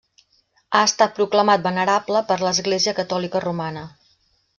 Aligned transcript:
Ha 0.77 0.79
estat 0.91 1.11
proclamat 1.19 1.63
venerable 1.67 2.21
per 2.31 2.39
l'Església 2.45 2.95
Catòlica 3.01 3.43
Romana. 3.45 3.85